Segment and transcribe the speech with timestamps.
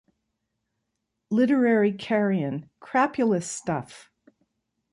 [1.29, 2.71] Literary carrion...
[2.79, 4.09] Crapulous stuff.